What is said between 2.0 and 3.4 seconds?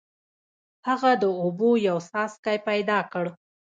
څاڅکی پیدا کړ.